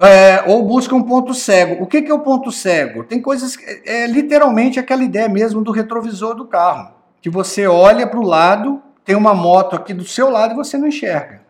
É, 0.00 0.44
ou 0.46 0.64
busca 0.64 0.94
um 0.94 1.02
ponto 1.02 1.34
cego. 1.34 1.82
O 1.82 1.86
que, 1.86 2.02
que 2.02 2.10
é 2.10 2.14
o 2.14 2.20
ponto 2.20 2.50
cego? 2.52 3.04
Tem 3.04 3.20
coisas. 3.20 3.56
É, 3.84 4.04
é 4.04 4.06
literalmente 4.06 4.78
aquela 4.78 5.02
ideia 5.02 5.28
mesmo 5.28 5.62
do 5.62 5.72
retrovisor 5.72 6.34
do 6.34 6.46
carro. 6.46 6.92
Que 7.20 7.28
você 7.28 7.66
olha 7.66 8.06
para 8.06 8.18
o 8.18 8.24
lado, 8.26 8.80
tem 9.04 9.16
uma 9.16 9.34
moto 9.34 9.74
aqui 9.74 9.92
do 9.92 10.04
seu 10.04 10.30
lado 10.30 10.52
e 10.52 10.56
você 10.56 10.78
não 10.78 10.86
enxerga. 10.86 11.42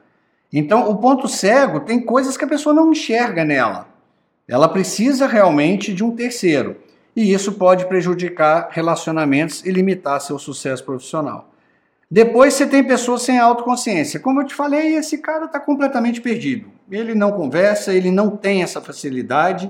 Então, 0.52 0.90
o 0.90 0.96
ponto 0.96 1.28
cego 1.28 1.80
tem 1.80 2.00
coisas 2.00 2.36
que 2.36 2.44
a 2.44 2.48
pessoa 2.48 2.74
não 2.74 2.90
enxerga 2.90 3.44
nela. 3.44 3.86
Ela 4.48 4.66
precisa 4.66 5.26
realmente 5.26 5.92
de 5.92 6.02
um 6.02 6.16
terceiro. 6.16 6.76
E 7.18 7.32
isso 7.32 7.54
pode 7.54 7.84
prejudicar 7.86 8.68
relacionamentos 8.70 9.66
e 9.66 9.72
limitar 9.72 10.20
seu 10.20 10.38
sucesso 10.38 10.84
profissional. 10.84 11.50
Depois 12.08 12.54
você 12.54 12.64
tem 12.64 12.84
pessoas 12.84 13.22
sem 13.22 13.40
autoconsciência. 13.40 14.20
Como 14.20 14.40
eu 14.40 14.46
te 14.46 14.54
falei, 14.54 14.94
esse 14.94 15.18
cara 15.18 15.46
está 15.46 15.58
completamente 15.58 16.20
perdido. 16.20 16.68
Ele 16.88 17.16
não 17.16 17.32
conversa, 17.32 17.92
ele 17.92 18.12
não 18.12 18.36
tem 18.36 18.62
essa 18.62 18.80
facilidade, 18.80 19.68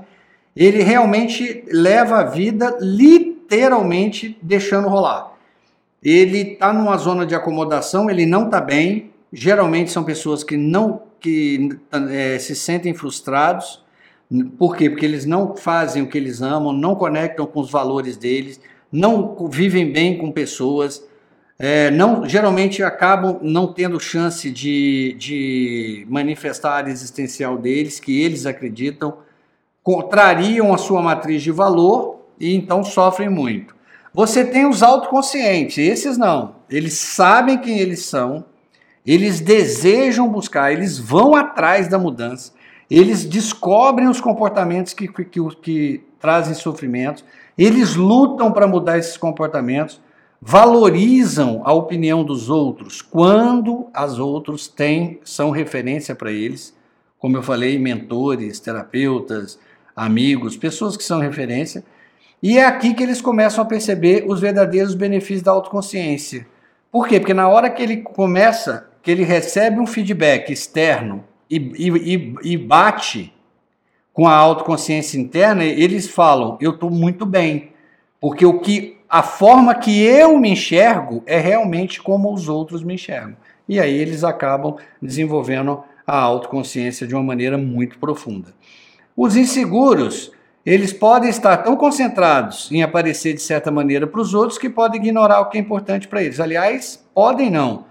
ele 0.54 0.82
realmente 0.82 1.64
leva 1.72 2.18
a 2.18 2.24
vida 2.24 2.76
literalmente 2.82 4.38
deixando 4.42 4.86
rolar. 4.86 5.32
Ele 6.02 6.52
está 6.52 6.70
numa 6.70 6.98
zona 6.98 7.24
de 7.24 7.34
acomodação, 7.34 8.10
ele 8.10 8.26
não 8.26 8.44
está 8.44 8.60
bem, 8.60 9.10
geralmente 9.32 9.90
são 9.90 10.04
pessoas 10.04 10.44
que 10.44 10.58
não 10.58 11.00
que 11.18 11.78
é, 12.10 12.38
se 12.38 12.54
sentem 12.54 12.92
frustrados. 12.92 13.82
Por 14.58 14.76
quê? 14.76 14.90
Porque 14.90 15.06
eles 15.06 15.24
não 15.24 15.56
fazem 15.56 16.02
o 16.02 16.06
que 16.06 16.18
eles 16.18 16.42
amam, 16.42 16.72
não 16.72 16.94
conectam 16.94 17.46
com 17.46 17.60
os 17.60 17.70
valores 17.70 18.16
deles, 18.16 18.60
não 18.92 19.48
vivem 19.48 19.90
bem 19.90 20.18
com 20.18 20.30
pessoas, 20.30 21.02
é, 21.58 21.90
não 21.90 22.28
geralmente 22.28 22.82
acabam 22.82 23.38
não 23.42 23.72
tendo 23.72 23.98
chance 23.98 24.50
de, 24.50 25.16
de 25.18 26.06
manifestar 26.08 26.86
a 26.86 26.90
existencial 26.90 27.58
deles, 27.58 27.98
que 27.98 28.20
eles 28.20 28.46
acreditam, 28.46 29.18
contrariam 29.82 30.72
a 30.74 30.78
sua 30.78 31.02
matriz 31.02 31.42
de 31.42 31.50
valor 31.50 32.26
e 32.38 32.54
então 32.54 32.84
sofrem 32.84 33.28
muito. 33.28 33.74
Você 34.12 34.44
tem 34.44 34.66
os 34.66 34.82
autoconscientes, 34.82 35.78
esses 35.78 36.18
não. 36.18 36.56
Eles 36.70 36.94
sabem 36.94 37.58
quem 37.58 37.78
eles 37.78 38.04
são, 38.04 38.44
eles 39.06 39.40
desejam 39.40 40.28
buscar, 40.28 40.72
eles 40.72 40.98
vão 40.98 41.34
atrás 41.34 41.88
da 41.88 41.98
mudança, 41.98 42.52
eles 42.90 43.24
descobrem 43.24 44.08
os 44.08 44.20
comportamentos 44.20 44.92
que, 44.92 45.08
que, 45.08 45.24
que, 45.24 45.40
que 45.56 46.04
trazem 46.20 46.54
sofrimentos, 46.54 47.24
eles 47.56 47.94
lutam 47.94 48.52
para 48.52 48.66
mudar 48.66 48.98
esses 48.98 49.16
comportamentos, 49.16 50.00
valorizam 50.40 51.62
a 51.64 51.72
opinião 51.72 52.24
dos 52.24 52.48
outros 52.48 53.02
quando 53.02 53.88
as 53.92 54.18
outros 54.18 54.68
têm, 54.68 55.20
são 55.24 55.50
referência 55.50 56.14
para 56.14 56.30
eles, 56.30 56.76
como 57.18 57.36
eu 57.36 57.42
falei, 57.42 57.78
mentores, 57.78 58.60
terapeutas, 58.60 59.58
amigos, 59.94 60.56
pessoas 60.56 60.96
que 60.96 61.02
são 61.02 61.18
referência. 61.18 61.84
E 62.40 62.56
é 62.56 62.64
aqui 62.64 62.94
que 62.94 63.02
eles 63.02 63.20
começam 63.20 63.62
a 63.62 63.66
perceber 63.66 64.24
os 64.28 64.40
verdadeiros 64.40 64.94
benefícios 64.94 65.42
da 65.42 65.50
autoconsciência. 65.50 66.46
Por 66.90 67.08
quê? 67.08 67.18
Porque 67.18 67.34
na 67.34 67.48
hora 67.48 67.68
que 67.68 67.82
ele 67.82 67.98
começa 67.98 68.88
que 69.02 69.10
ele 69.10 69.24
recebe 69.24 69.80
um 69.80 69.86
feedback 69.86 70.52
externo 70.52 71.24
e, 71.50 71.56
e, 71.56 72.34
e 72.42 72.56
bate 72.56 73.32
com 74.12 74.26
a 74.26 74.34
autoconsciência 74.34 75.18
interna, 75.18 75.64
eles 75.64 76.08
falam: 76.08 76.58
eu 76.60 76.72
estou 76.72 76.90
muito 76.90 77.24
bem, 77.24 77.70
porque 78.20 78.44
o 78.44 78.58
que 78.58 78.98
a 79.08 79.22
forma 79.22 79.74
que 79.74 80.02
eu 80.02 80.38
me 80.38 80.50
enxergo 80.50 81.22
é 81.24 81.38
realmente 81.38 82.02
como 82.02 82.32
os 82.32 82.48
outros 82.48 82.82
me 82.82 82.94
enxergam. 82.94 83.36
E 83.68 83.78
aí 83.80 83.94
eles 83.94 84.24
acabam 84.24 84.76
desenvolvendo 85.00 85.82
a 86.06 86.18
autoconsciência 86.18 87.06
de 87.06 87.14
uma 87.14 87.22
maneira 87.22 87.56
muito 87.56 87.98
profunda. 87.98 88.48
Os 89.16 89.36
inseguros, 89.36 90.32
eles 90.64 90.92
podem 90.92 91.30
estar 91.30 91.58
tão 91.58 91.76
concentrados 91.76 92.70
em 92.72 92.82
aparecer 92.82 93.34
de 93.34 93.42
certa 93.42 93.70
maneira 93.70 94.06
para 94.06 94.20
os 94.20 94.34
outros 94.34 94.58
que 94.58 94.68
podem 94.68 95.00
ignorar 95.00 95.40
o 95.40 95.46
que 95.46 95.58
é 95.58 95.60
importante 95.60 96.08
para 96.08 96.22
eles. 96.22 96.40
Aliás, 96.40 97.04
podem 97.14 97.50
não. 97.50 97.86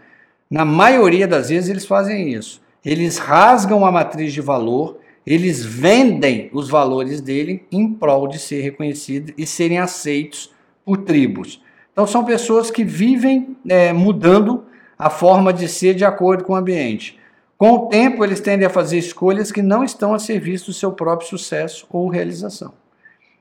Na 0.50 0.66
maioria 0.66 1.28
das 1.28 1.50
vezes 1.50 1.70
eles 1.70 1.86
fazem 1.86 2.34
isso. 2.34 2.62
Eles 2.88 3.18
rasgam 3.18 3.86
a 3.86 3.92
matriz 3.92 4.32
de 4.32 4.40
valor, 4.40 4.98
eles 5.26 5.66
vendem 5.66 6.50
os 6.54 6.70
valores 6.70 7.20
dele 7.20 7.66
em 7.70 7.92
prol 7.92 8.30
de 8.30 8.40
ser 8.40 8.62
reconhecido 8.62 9.34
e 9.38 9.46
serem 9.46 9.78
aceitos 9.78 10.54
por 10.86 11.00
tribos. 11.00 11.62
Então 11.92 12.08
são 12.08 12.24
pessoas 12.24 12.72
que 12.72 12.86
vivem 12.86 13.58
é, 13.68 13.92
mudando 13.92 14.64
a 14.98 15.10
forma 15.10 15.52
de 15.52 15.68
ser 15.68 15.96
de 15.96 16.06
acordo 16.06 16.46
com 16.46 16.54
o 16.54 16.56
ambiente. 16.56 17.20
Com 17.58 17.72
o 17.72 17.88
tempo, 17.90 18.24
eles 18.24 18.40
tendem 18.40 18.66
a 18.66 18.70
fazer 18.70 18.98
escolhas 19.00 19.52
que 19.52 19.62
não 19.62 19.84
estão 19.84 20.14
a 20.14 20.20
serviço 20.20 20.68
do 20.68 20.74
seu 20.74 20.94
próprio 20.94 21.28
sucesso 21.28 21.86
ou 21.92 22.08
realização. 22.08 22.72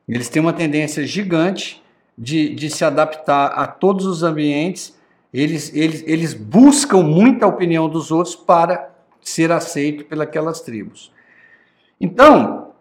Eles 0.08 0.28
têm 0.28 0.42
uma 0.42 0.52
tendência 0.52 1.06
gigante 1.06 1.80
de, 2.18 2.52
de 2.52 2.68
se 2.68 2.84
adaptar 2.84 3.46
a 3.46 3.64
todos 3.68 4.06
os 4.06 4.24
ambientes 4.24 4.96
eles, 5.32 5.70
eles, 5.74 6.02
eles 6.06 6.34
buscam 6.34 7.02
muita 7.02 7.46
opinião 7.46 7.88
dos 7.88 8.10
outros 8.10 8.34
para 8.34 8.95
ser 9.28 9.50
aceito 9.50 10.04
pelas 10.04 10.61
tribos. 10.61 11.12
Então, 12.00 12.73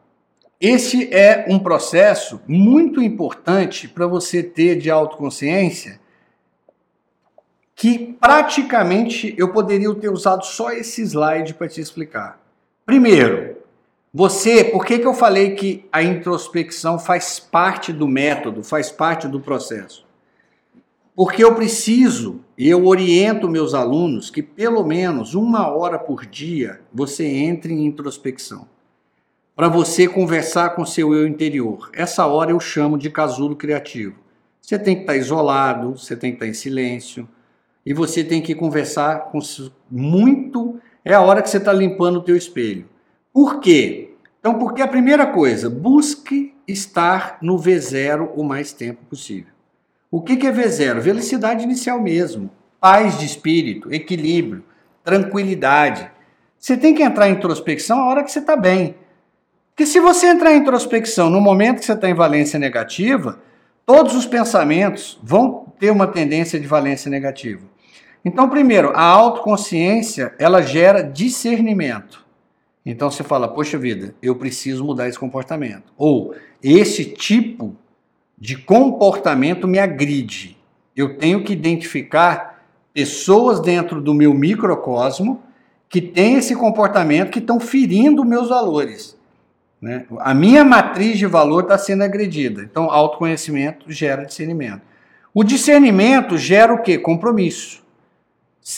esse 0.61 1.13
é 1.13 1.45
um 1.49 1.57
processo 1.57 2.39
muito 2.47 3.01
importante 3.01 3.87
para 3.87 4.05
você 4.05 4.43
ter 4.43 4.77
de 4.77 4.89
autoconsciência, 4.91 5.99
que 7.75 8.15
praticamente 8.19 9.33
eu 9.37 9.51
poderia 9.51 9.93
ter 9.95 10.09
usado 10.09 10.45
só 10.45 10.71
esse 10.71 11.01
slide 11.01 11.55
para 11.55 11.67
te 11.67 11.81
explicar. 11.81 12.39
Primeiro, 12.85 13.57
você, 14.13 14.63
por 14.63 14.85
que, 14.85 14.99
que 14.99 15.07
eu 15.07 15.13
falei 15.13 15.55
que 15.55 15.85
a 15.91 16.01
introspecção 16.03 16.99
faz 16.99 17.39
parte 17.39 17.91
do 17.91 18.07
método, 18.07 18.63
faz 18.63 18.91
parte 18.91 19.27
do 19.27 19.41
processo? 19.41 20.04
Porque 21.15 21.41
eu 21.41 21.55
preciso, 21.55 22.41
eu 22.57 22.85
oriento 22.85 23.47
meus 23.47 23.73
alunos 23.73 24.29
que 24.29 24.43
pelo 24.43 24.83
menos 24.83 25.33
uma 25.33 25.69
hora 25.69 25.97
por 25.97 26.25
dia 26.25 26.81
você 26.93 27.25
entre 27.25 27.73
em 27.73 27.85
introspecção. 27.85 28.67
Para 29.55 29.69
você 29.69 30.09
conversar 30.09 30.71
com 30.71 30.85
seu 30.85 31.13
eu 31.13 31.25
interior. 31.25 31.89
Essa 31.93 32.25
hora 32.25 32.51
eu 32.51 32.59
chamo 32.59 32.97
de 32.97 33.09
casulo 33.09 33.55
criativo. 33.55 34.15
Você 34.61 34.77
tem 34.77 34.95
que 34.95 35.01
estar 35.01 35.15
isolado, 35.15 35.97
você 35.97 36.17
tem 36.17 36.31
que 36.31 36.35
estar 36.35 36.47
em 36.47 36.53
silêncio, 36.53 37.29
e 37.85 37.93
você 37.93 38.21
tem 38.21 38.41
que 38.41 38.53
conversar 38.53 39.31
com 39.31 39.39
muito. 39.89 40.81
É 41.05 41.13
a 41.13 41.21
hora 41.21 41.41
que 41.41 41.49
você 41.49 41.57
está 41.57 41.71
limpando 41.71 42.17
o 42.17 42.23
teu 42.23 42.35
espelho. 42.35 42.89
Por 43.31 43.61
quê? 43.61 44.15
Então, 44.39 44.59
porque 44.59 44.81
a 44.81 44.87
primeira 44.87 45.25
coisa, 45.27 45.69
busque 45.69 46.53
estar 46.67 47.37
no 47.41 47.57
V0 47.57 48.31
o 48.35 48.43
mais 48.43 48.73
tempo 48.73 49.05
possível. 49.05 49.54
O 50.15 50.21
que 50.21 50.47
é 50.47 50.49
V0? 50.49 51.01
Velocidade 51.01 51.65
inicial 51.65 52.01
mesmo. 52.01 52.49
Paz 52.79 53.19
de 53.19 53.25
espírito, 53.25 53.93
equilíbrio, 53.93 54.63
tranquilidade. 55.03 56.09
Você 56.57 56.77
tem 56.77 56.95
que 56.95 57.03
entrar 57.03 57.27
em 57.27 57.33
introspecção 57.33 57.99
a 57.99 58.05
hora 58.07 58.23
que 58.23 58.31
você 58.31 58.39
está 58.39 58.55
bem. 58.55 58.95
Porque 59.71 59.85
se 59.85 59.99
você 59.99 60.27
entrar 60.27 60.53
em 60.53 60.59
introspecção 60.59 61.29
no 61.29 61.41
momento 61.41 61.79
que 61.79 61.85
você 61.85 61.91
está 61.91 62.09
em 62.09 62.13
valência 62.13 62.57
negativa, 62.57 63.41
todos 63.85 64.15
os 64.15 64.25
pensamentos 64.25 65.19
vão 65.21 65.65
ter 65.77 65.91
uma 65.91 66.07
tendência 66.07 66.57
de 66.57 66.65
valência 66.65 67.11
negativa. 67.11 67.63
Então, 68.23 68.47
primeiro, 68.47 68.91
a 68.95 69.01
autoconsciência, 69.01 70.33
ela 70.39 70.61
gera 70.61 71.01
discernimento. 71.01 72.25
Então 72.85 73.11
você 73.11 73.21
fala, 73.21 73.49
poxa 73.49 73.77
vida, 73.77 74.15
eu 74.21 74.37
preciso 74.37 74.85
mudar 74.85 75.09
esse 75.09 75.19
comportamento. 75.19 75.91
Ou 75.97 76.33
esse 76.63 77.03
tipo 77.03 77.75
de 78.37 78.57
comportamento 78.57 79.67
me 79.67 79.79
agride. 79.79 80.57
Eu 80.95 81.17
tenho 81.17 81.43
que 81.43 81.53
identificar 81.53 82.63
pessoas 82.93 83.59
dentro 83.59 84.01
do 84.01 84.13
meu 84.13 84.33
microcosmo 84.33 85.41
que 85.89 86.01
têm 86.01 86.35
esse 86.35 86.55
comportamento 86.55 87.31
que 87.31 87.39
estão 87.39 87.59
ferindo 87.59 88.25
meus 88.25 88.49
valores. 88.49 89.17
Né? 89.81 90.05
A 90.19 90.33
minha 90.33 90.63
matriz 90.63 91.17
de 91.17 91.25
valor 91.25 91.63
está 91.63 91.77
sendo 91.77 92.03
agredida. 92.03 92.63
Então, 92.63 92.89
autoconhecimento 92.89 93.91
gera 93.91 94.25
discernimento. 94.25 94.81
O 95.33 95.43
discernimento 95.43 96.37
gera 96.37 96.73
o 96.73 96.81
quê? 96.81 96.97
Compromisso. 96.97 97.83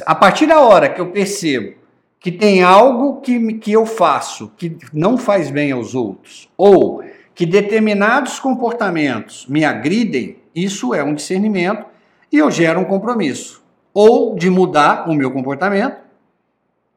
A 0.06 0.16
partir 0.16 0.48
da 0.48 0.60
hora 0.60 0.90
que 0.90 1.00
eu 1.00 1.12
percebo 1.12 1.76
que 2.20 2.32
tem 2.32 2.64
algo 2.64 3.22
que, 3.22 3.54
que 3.54 3.72
eu 3.72 3.86
faço 3.86 4.52
que 4.58 4.76
não 4.92 5.18
faz 5.18 5.50
bem 5.50 5.72
aos 5.72 5.96
outros, 5.96 6.50
ou 6.58 7.04
que 7.38 7.46
determinados 7.46 8.40
comportamentos 8.40 9.46
me 9.48 9.64
agridem, 9.64 10.38
isso 10.56 10.92
é 10.96 11.04
um 11.04 11.14
discernimento 11.14 11.86
e 12.32 12.40
eu 12.40 12.50
gero 12.50 12.80
um 12.80 12.86
compromisso. 12.86 13.64
Ou 13.94 14.36
de 14.36 14.50
mudar 14.50 15.08
o 15.08 15.14
meu 15.14 15.30
comportamento, 15.30 15.98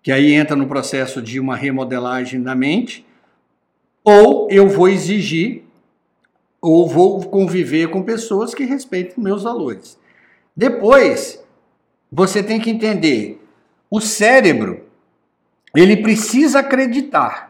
que 0.03 0.11
aí 0.11 0.33
entra 0.33 0.57
no 0.57 0.67
processo 0.67 1.21
de 1.21 1.39
uma 1.39 1.55
remodelagem 1.55 2.43
da 2.43 2.55
mente, 2.55 3.07
ou 4.03 4.49
eu 4.51 4.67
vou 4.67 4.89
exigir 4.89 5.65
ou 6.59 6.89
vou 6.89 7.23
conviver 7.25 7.91
com 7.91 8.03
pessoas 8.03 8.55
que 8.55 8.65
respeitem 8.65 9.23
meus 9.23 9.43
valores. 9.43 9.99
Depois, 10.57 11.45
você 12.11 12.43
tem 12.43 12.59
que 12.59 12.71
entender, 12.71 13.43
o 13.91 14.01
cérebro, 14.01 14.87
ele 15.75 15.99
precisa 15.99 16.61
acreditar. 16.61 17.50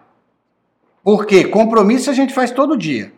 Porque 1.10 1.42
compromisso 1.42 2.08
a 2.08 2.12
gente 2.12 2.32
faz 2.32 2.52
todo 2.52 2.76
dia. 2.76 3.12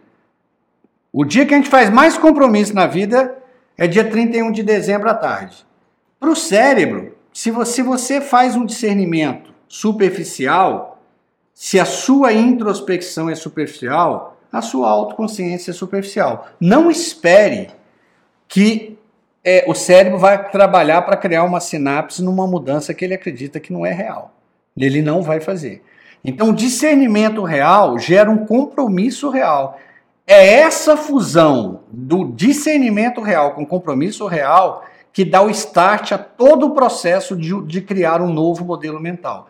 O 1.13 1.27
dia 1.27 1.45
que 1.45 1.53
a 1.53 1.59
gente 1.59 1.69
faz 1.69 1.91
mais 1.91 2.17
compromisso 2.17 2.75
na 2.75 2.87
vida 2.87 3.37
é 3.77 3.87
dia 3.87 4.03
31 4.03 4.51
de 4.51 4.63
dezembro 4.63 5.11
à 5.11 5.15
tarde. 5.15 5.67
Para 6.19 6.31
o 6.31 6.35
cérebro, 6.35 7.15
se 7.35 7.51
você, 7.51 7.71
se 7.71 7.83
você 7.83 8.19
faz 8.23 8.57
um 8.57 8.65
discernimento 8.65 9.53
superficial, 9.69 11.03
se 11.53 11.79
a 11.79 11.85
sua 11.85 12.33
introspecção 12.33 13.29
é 13.29 13.35
superficial, 13.35 14.41
a 14.51 14.63
sua 14.63 14.89
autoconsciência 14.89 15.71
é 15.71 15.75
superficial. 15.75 16.49
Não 16.59 16.91
espere 16.91 17.69
que 18.49 18.99
é, 19.45 19.67
o 19.69 19.75
cérebro 19.75 20.19
vai 20.19 20.49
trabalhar 20.49 21.03
para 21.03 21.19
criar 21.19 21.45
uma 21.45 21.61
sinapse 21.61 22.25
numa 22.25 22.47
mudança 22.47 22.95
que 22.95 23.05
ele 23.05 23.13
acredita 23.13 23.61
que 23.61 23.71
não 23.71 23.85
é 23.85 23.93
real. 23.93 24.35
Ele 24.75 25.03
não 25.03 25.21
vai 25.21 25.41
fazer. 25.41 25.83
Então, 26.25 26.53
discernimento 26.53 27.43
real 27.43 27.99
gera 27.99 28.31
um 28.31 28.47
compromisso 28.47 29.29
real. 29.29 29.79
É 30.27 30.61
essa 30.61 30.97
fusão 30.97 31.81
do 31.91 32.25
discernimento 32.25 33.21
real 33.21 33.55
com 33.55 33.67
compromisso 33.67 34.27
real 34.27 34.85
que 35.13 35.25
dá 35.25 35.43
o 35.43 35.51
start 35.51 36.13
a 36.13 36.19
todo 36.19 36.67
o 36.67 36.71
processo 36.71 37.37
de, 37.37 37.61
de 37.67 37.83
criar 37.83 38.23
um 38.23 38.33
novo 38.33 38.65
modelo 38.65 39.01
mental. 39.01 39.49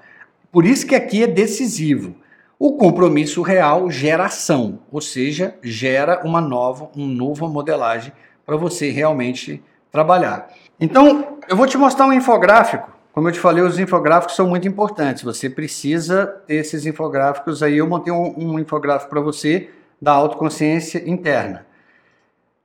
Por 0.51 0.65
isso 0.65 0.87
que 0.87 0.95
aqui 0.95 1.23
é 1.23 1.27
decisivo. 1.27 2.15
O 2.59 2.73
compromisso 2.73 3.43
real 3.43 3.91
gera 3.91 4.27
ação, 4.27 4.81
ou 4.91 5.01
seja, 5.01 5.57
gera 5.63 6.23
uma 6.25 6.41
nova, 6.41 6.91
uma 6.95 7.07
nova 7.07 7.49
modelagem 7.49 8.13
para 8.47 8.57
você 8.57 8.91
realmente 8.91 9.63
trabalhar. 9.91 10.49
Então, 10.81 11.39
eu 11.49 11.57
vou 11.57 11.67
te 11.67 11.77
mostrar 11.77 12.07
um 12.07 12.13
infográfico. 12.13 12.91
Como 13.13 13.29
eu 13.29 13.33
te 13.33 13.39
falei, 13.39 13.63
os 13.63 13.79
infográficos 13.79 14.35
são 14.35 14.49
muito 14.49 14.67
importantes. 14.67 15.23
Você 15.23 15.51
precisa 15.51 16.27
ter 16.47 16.55
esses 16.57 16.87
infográficos 16.87 17.63
aí. 17.63 17.77
Eu 17.77 17.87
montei 17.87 18.13
um, 18.13 18.35
um 18.37 18.59
infográfico 18.59 19.11
para 19.11 19.21
você 19.21 19.69
da 20.01 20.13
autoconsciência 20.13 21.03
interna. 21.09 21.67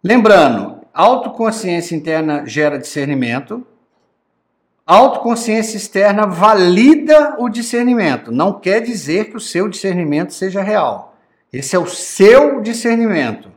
Lembrando, 0.02 0.80
autoconsciência 0.94 1.96
interna 1.96 2.46
gera 2.46 2.80
discernimento. 2.80 3.66
Autoconsciência 4.86 5.76
externa 5.76 6.26
valida 6.26 7.36
o 7.38 7.50
discernimento. 7.50 8.32
Não 8.32 8.54
quer 8.54 8.80
dizer 8.80 9.26
que 9.26 9.36
o 9.36 9.42
seu 9.42 9.68
discernimento 9.68 10.34
seja 10.34 10.62
real. 10.62 11.18
Esse 11.52 11.76
é 11.76 11.80
o 11.80 11.88
seu 11.88 12.62
discernimento. 12.62 13.52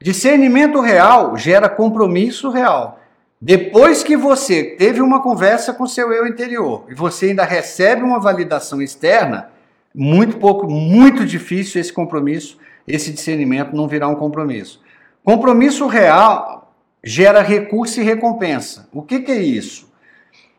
Discernimento 0.00 0.80
real 0.80 1.36
gera 1.36 1.68
compromisso 1.68 2.48
real. 2.48 3.00
Depois 3.40 4.02
que 4.02 4.16
você 4.16 4.64
teve 4.64 5.00
uma 5.00 5.22
conversa 5.22 5.72
com 5.72 5.86
seu 5.86 6.12
eu 6.12 6.26
interior 6.26 6.86
e 6.88 6.94
você 6.94 7.26
ainda 7.26 7.44
recebe 7.44 8.02
uma 8.02 8.18
validação 8.18 8.82
externa, 8.82 9.50
muito 9.94 10.38
pouco, 10.38 10.68
muito 10.68 11.24
difícil 11.24 11.80
esse 11.80 11.92
compromisso, 11.92 12.58
esse 12.86 13.12
discernimento 13.12 13.76
não 13.76 13.86
virar 13.86 14.08
um 14.08 14.16
compromisso. 14.16 14.80
Compromisso 15.22 15.86
real 15.86 16.74
gera 17.04 17.40
recurso 17.40 18.00
e 18.00 18.04
recompensa. 18.04 18.88
O 18.92 19.02
que, 19.02 19.20
que 19.20 19.30
é 19.30 19.40
isso? 19.40 19.88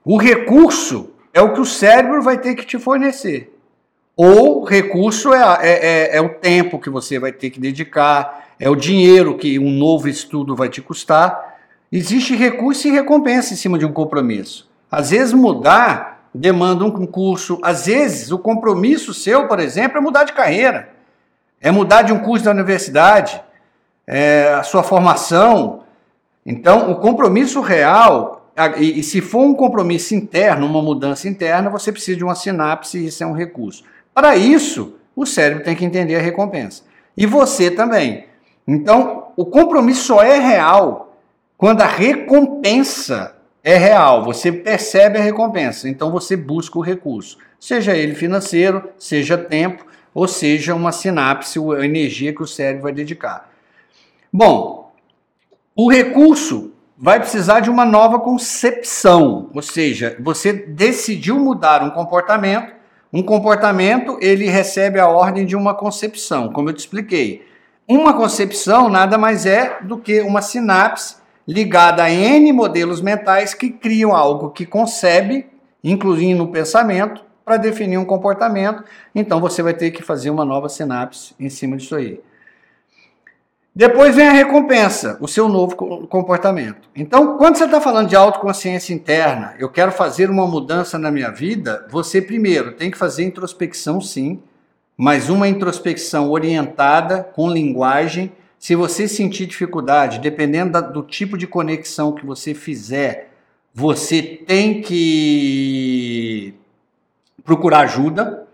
O 0.06 0.18
recurso 0.18 1.12
é 1.34 1.42
o 1.42 1.54
que 1.54 1.60
o 1.60 1.66
cérebro 1.66 2.22
vai 2.22 2.38
ter 2.38 2.56
que 2.56 2.66
te 2.66 2.80
fornecer. 2.80 3.54
Ou 4.16 4.64
recurso 4.64 5.34
é, 5.34 5.58
é, 5.62 5.70
é, 5.72 6.18
é 6.18 6.22
o 6.22 6.30
tempo 6.30 6.80
que 6.80 6.90
você 6.90 7.20
vai 7.20 7.32
ter 7.34 7.50
que 7.50 7.60
dedicar, 7.60 8.54
é 8.58 8.70
o 8.70 8.76
dinheiro 8.76 9.38
que 9.38 9.60
um 9.60 9.70
novo 9.70 10.08
estudo 10.08 10.56
vai 10.56 10.70
te 10.70 10.82
custar 10.82 11.49
Existe 11.92 12.36
recurso 12.36 12.88
e 12.88 12.92
recompensa 12.92 13.54
em 13.54 13.58
cima 13.58 13.78
de 13.78 13.86
um 13.86 13.92
compromisso. 13.92 14.70
Às 14.92 15.10
vezes 15.10 15.34
mudar 15.34 16.30
demanda 16.34 16.86
um 16.86 17.08
curso, 17.08 17.60
às 17.64 17.88
vezes 17.88 18.32
o 18.32 18.38
compromisso 18.38 19.14
seu, 19.14 19.48
por 19.48 19.60
exemplo, 19.60 19.98
é 19.98 20.02
mudar 20.02 20.24
de 20.24 20.34
carreira, 20.34 20.90
é 21.60 21.72
mudar 21.72 22.04
de 22.04 22.14
um 22.14 22.20
curso 22.20 22.46
da 22.46 22.52
universidade, 22.52 23.42
é 24.06 24.54
a 24.54 24.64
sua 24.64 24.84
formação. 24.84 25.84
Então, 26.46 26.92
o 26.92 26.96
compromisso 26.96 27.62
real, 27.62 28.52
e, 28.78 29.02
se 29.02 29.22
for 29.22 29.42
um 29.42 29.54
compromisso 29.54 30.14
interno, 30.14 30.68
uma 30.68 30.82
mudança 30.82 31.28
interna, 31.28 31.70
você 31.70 31.92
precisa 31.92 32.18
de 32.18 32.24
uma 32.24 32.36
sinapse 32.36 33.00
e 33.00 33.08
isso 33.08 33.24
é 33.24 33.28
um 33.28 33.34
recurso. 33.34 33.84
Para 34.14 34.36
isso, 34.36 34.96
o 35.16 35.26
cérebro 35.26 35.64
tem 35.64 35.76
que 35.76 35.86
entender 35.86 36.16
a 36.16 36.22
recompensa. 36.22 36.84
E 37.18 37.26
você 37.26 37.72
também. 37.72 38.26
Então, 38.68 39.28
o 39.36 39.46
compromisso 39.46 40.06
só 40.06 40.22
é 40.22 40.40
real 40.40 41.09
quando 41.60 41.82
a 41.82 41.88
recompensa 41.88 43.36
é 43.62 43.76
real, 43.76 44.24
você 44.24 44.50
percebe 44.50 45.20
a 45.20 45.22
recompensa, 45.22 45.90
então 45.90 46.10
você 46.10 46.38
busca 46.38 46.80
o 46.80 46.82
recurso, 46.82 47.38
seja 47.60 47.98
ele 47.98 48.16
financeiro, 48.16 48.90
seja 48.98 49.38
tempo, 49.38 49.86
ou 50.14 50.26
seja 50.26 50.74
uma 50.74 50.94
sinapse, 50.94 51.60
a 51.60 51.84
energia 51.84 52.34
que 52.34 52.42
o 52.42 52.48
cérebro 52.48 52.84
vai 52.84 52.94
dedicar. 52.94 53.50
Bom, 54.32 54.94
o 55.76 55.92
recurso 55.92 56.72
vai 56.98 57.20
precisar 57.20 57.60
de 57.60 57.70
uma 57.70 57.84
nova 57.84 58.20
concepção, 58.20 59.50
ou 59.54 59.62
seja, 59.62 60.16
você 60.22 60.54
decidiu 60.54 61.38
mudar 61.38 61.84
um 61.84 61.90
comportamento, 61.90 62.74
um 63.12 63.22
comportamento 63.22 64.18
ele 64.22 64.46
recebe 64.46 64.98
a 64.98 65.10
ordem 65.10 65.46
de 65.46 65.58
uma 65.58 65.74
concepção, 65.74 66.54
como 66.54 66.70
eu 66.70 66.74
te 66.74 66.80
expliquei. 66.80 67.46
Uma 67.86 68.14
concepção 68.14 68.88
nada 68.88 69.18
mais 69.18 69.46
é 69.46 69.80
do 69.82 69.98
que 69.98 70.22
uma 70.22 70.42
sinapse 70.42 71.19
ligada 71.50 72.04
a 72.04 72.12
N 72.12 72.54
modelos 72.54 73.02
mentais 73.02 73.56
que 73.56 73.72
criam 73.72 74.16
algo 74.16 74.52
que 74.52 74.68
concebe, 74.68 75.48
incluindo 75.84 76.44
o 76.44 76.52
pensamento, 76.52 77.26
para 77.44 77.58
definir 77.58 77.98
um 77.98 78.06
comportamento. 78.06 78.84
Então 79.16 79.42
você 79.42 79.64
vai 79.64 79.74
ter 79.74 79.90
que 79.90 80.04
fazer 80.04 80.30
uma 80.30 80.46
nova 80.46 80.70
sinapse 80.70 81.34
em 81.40 81.50
cima 81.50 81.76
disso 81.76 81.96
aí. 81.96 82.22
Depois 83.76 84.16
vem 84.16 84.28
a 84.28 84.32
recompensa, 84.32 85.18
o 85.20 85.28
seu 85.28 85.50
novo 85.50 85.76
comportamento. 85.76 86.88
Então, 86.96 87.38
quando 87.38 87.56
você 87.56 87.66
está 87.66 87.80
falando 87.80 88.10
de 88.10 88.16
autoconsciência 88.16 88.94
interna, 88.94 89.56
eu 89.58 89.70
quero 89.70 89.92
fazer 89.92 90.30
uma 90.30 90.46
mudança 90.46 91.00
na 91.00 91.10
minha 91.10 91.32
vida, 91.32 91.88
você 91.90 92.22
primeiro 92.22 92.74
tem 92.74 92.92
que 92.92 92.98
fazer 92.98 93.24
introspecção, 93.24 94.02
sim, 94.02 94.40
mas 94.98 95.30
uma 95.30 95.48
introspecção 95.48 96.30
orientada 96.30 97.24
com 97.24 97.50
linguagem 97.50 98.34
se 98.60 98.76
você 98.76 99.08
sentir 99.08 99.46
dificuldade, 99.46 100.20
dependendo 100.20 100.74
da, 100.74 100.82
do 100.82 101.02
tipo 101.02 101.38
de 101.38 101.48
conexão 101.48 102.12
que 102.12 102.26
você 102.26 102.54
fizer, 102.54 103.32
você 103.74 104.22
tem 104.22 104.82
que 104.82 106.54
procurar 107.46 107.80
ajuda 107.80 108.46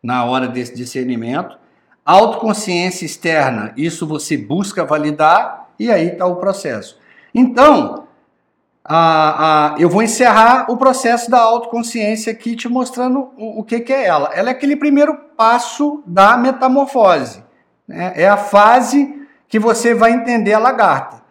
na 0.00 0.24
hora 0.24 0.46
desse 0.46 0.76
discernimento. 0.76 1.58
Autoconsciência 2.06 3.04
externa, 3.04 3.74
isso 3.76 4.06
você 4.06 4.36
busca 4.36 4.84
validar 4.84 5.68
e 5.76 5.90
aí 5.90 6.12
está 6.12 6.24
o 6.24 6.36
processo. 6.36 6.96
Então, 7.34 8.06
a, 8.84 9.74
a, 9.74 9.80
eu 9.80 9.90
vou 9.90 10.04
encerrar 10.04 10.70
o 10.70 10.76
processo 10.76 11.28
da 11.28 11.40
autoconsciência 11.40 12.32
aqui 12.32 12.54
te 12.54 12.68
mostrando 12.68 13.32
o, 13.36 13.60
o 13.60 13.64
que, 13.64 13.80
que 13.80 13.92
é 13.92 14.06
ela. 14.06 14.30
Ela 14.32 14.50
é 14.50 14.52
aquele 14.52 14.76
primeiro 14.76 15.14
passo 15.36 16.00
da 16.06 16.36
metamorfose. 16.36 17.42
Né? 17.86 18.12
É 18.14 18.28
a 18.28 18.36
fase 18.36 19.17
que 19.48 19.58
você 19.58 19.94
vai 19.94 20.12
entender 20.12 20.52
a 20.52 20.58
lagarta. 20.58 21.22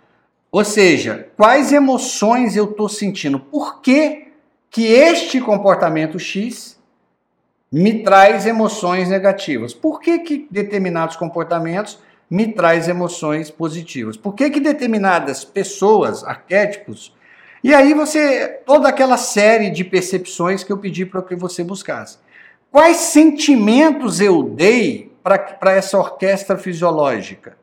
Ou 0.52 0.64
seja, 0.64 1.30
quais 1.38 1.72
emoções 1.72 2.56
eu 2.56 2.66
estou 2.66 2.90
sentindo? 2.90 3.40
Por 3.40 3.82
que 3.82 4.28
que 4.70 4.86
este 4.86 5.40
comportamento 5.40 6.20
X 6.20 6.78
me 7.72 8.02
traz 8.02 8.46
emoções 8.46 9.10
negativas. 9.10 9.74
Por 9.74 10.00
que, 10.00 10.20
que 10.20 10.48
determinados 10.50 11.16
comportamentos 11.16 12.00
me 12.30 12.52
traz 12.54 12.88
emoções 12.88 13.50
positivas? 13.50 14.18
Por 14.18 14.34
que, 14.34 14.50
que 14.50 14.60
determinadas 14.60 15.44
pessoas, 15.44 16.24
arquétipos, 16.24 17.14
e 17.64 17.74
aí 17.74 17.94
você, 17.94 18.48
toda 18.66 18.88
aquela 18.88 19.18
série 19.18 19.70
de 19.70 19.84
percepções 19.84 20.64
que 20.64 20.72
eu 20.72 20.78
pedi 20.78 21.06
para 21.06 21.22
que 21.22 21.36
você 21.36 21.64
buscasse. 21.64 22.18
Quais 22.72 22.98
sentimentos 22.98 24.22
eu 24.22 24.44
dei 24.44 25.12
para 25.24 25.72
essa 25.72 25.98
orquestra 25.98 26.58
fisiológica? 26.58 27.58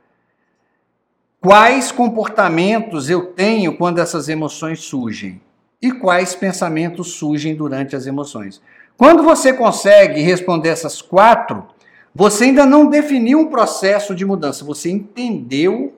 Quais 1.44 1.92
comportamentos 1.92 3.10
eu 3.10 3.26
tenho 3.26 3.76
quando 3.76 3.98
essas 3.98 4.30
emoções 4.30 4.80
surgem? 4.80 5.42
E 5.80 5.92
quais 5.92 6.34
pensamentos 6.34 7.16
surgem 7.16 7.54
durante 7.54 7.94
as 7.94 8.06
emoções? 8.06 8.62
Quando 8.96 9.22
você 9.22 9.52
consegue 9.52 10.22
responder 10.22 10.70
essas 10.70 11.02
quatro, 11.02 11.66
você 12.14 12.44
ainda 12.44 12.64
não 12.64 12.86
definiu 12.86 13.40
um 13.40 13.50
processo 13.50 14.14
de 14.14 14.24
mudança, 14.24 14.64
você 14.64 14.90
entendeu 14.90 15.94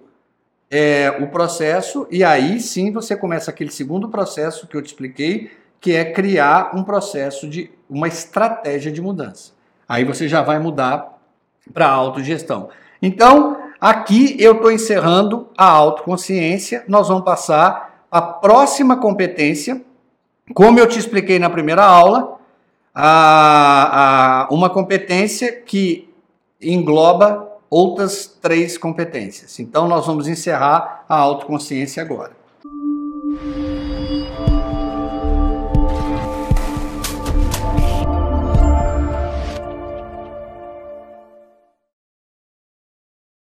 é, 0.69 1.17
o 1.21 1.29
processo 1.29 2.09
e 2.11 2.25
aí 2.25 2.59
sim 2.59 2.91
você 2.91 3.15
começa 3.15 3.49
aquele 3.49 3.71
segundo 3.71 4.09
processo 4.09 4.67
que 4.67 4.77
eu 4.77 4.83
te 4.83 4.87
expliquei, 4.87 5.53
que 5.81 5.95
é 5.95 6.07
criar 6.07 6.75
um 6.75 6.83
processo 6.83 7.49
de 7.49 7.71
uma 7.89 8.09
estratégia 8.09 8.91
de 8.91 9.01
mudança. 9.01 9.53
Aí 9.89 10.03
você 10.03 10.27
já 10.27 10.43
vai 10.43 10.59
mudar 10.59 11.21
para 11.73 11.87
a 11.87 11.93
autogestão. 11.93 12.69
Então, 13.01 13.66
aqui 13.81 14.37
eu 14.39 14.53
estou 14.53 14.71
encerrando 14.71 15.49
a 15.57 15.67
autoconsciência, 15.69 16.85
nós 16.89 17.09
vamos 17.09 17.25
passar 17.25 18.05
a 18.11 18.23
próxima 18.23 18.97
competência, 18.97 19.83
como 20.55 20.79
eu 20.79 20.87
te 20.87 20.99
expliquei 20.99 21.39
na 21.39 21.51
primeira 21.51 21.85
aula, 21.85 22.39
a, 22.95 24.45
a 24.45 24.49
uma 24.51 24.71
competência 24.71 25.61
que 25.61 26.09
engloba 26.61 27.47
outras 27.69 28.27
três 28.41 28.79
competências. 28.79 29.59
Então, 29.61 29.87
nós 29.87 30.07
vamos 30.07 30.29
encerrar 30.29 31.05
a 31.09 31.17
autoconsciência 31.17 32.03
agora. 32.03 32.33